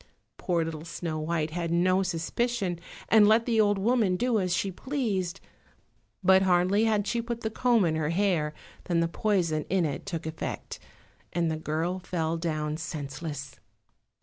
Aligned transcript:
Poor 0.39 0.65
little 0.65 0.83
Snow 0.83 1.19
white 1.19 1.51
had 1.51 1.69
no 1.69 2.01
suspicion, 2.01 2.79
and 3.07 3.27
let 3.27 3.45
the 3.45 3.61
old 3.61 3.77
woman 3.77 4.15
do 4.15 4.39
as 4.39 4.51
she 4.51 4.71
pleased, 4.71 5.39
but 6.23 6.41
hardly 6.41 6.85
had 6.85 7.05
she 7.05 7.21
put 7.21 7.41
the 7.41 7.51
comb 7.51 7.85
in 7.85 7.95
her 7.95 8.09
hair 8.09 8.51
than 8.85 8.99
the 8.99 9.07
poison 9.07 9.63
in 9.69 9.85
it 9.85 10.07
took 10.07 10.25
effect, 10.25 10.79
and 11.33 11.51
the 11.51 11.55
girl 11.55 11.99
fell 11.99 12.35
down 12.35 12.77
senseless. 12.77 13.59